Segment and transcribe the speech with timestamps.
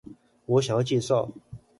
[0.47, 1.29] 我想要介紹